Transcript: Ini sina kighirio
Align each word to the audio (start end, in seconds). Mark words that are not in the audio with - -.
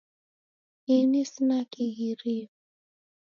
Ini 0.95 1.21
sina 1.31 1.59
kighirio 1.71 2.49